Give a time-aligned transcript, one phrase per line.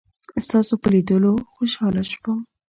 [0.45, 2.37] ستاسو په لیدلو خوشحاله شوم.